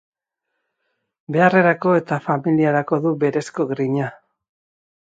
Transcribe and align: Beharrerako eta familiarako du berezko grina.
Beharrerako 1.35 1.95
eta 1.99 2.19
familiarako 2.31 3.01
du 3.07 3.15
berezko 3.27 3.71
grina. 3.75 4.13